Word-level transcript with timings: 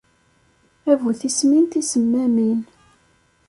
A 0.91 0.93
bu 1.01 1.09
tissmin 1.19 1.65
tisemmamin! 1.71 2.59